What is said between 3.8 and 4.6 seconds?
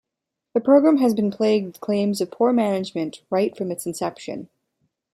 inception.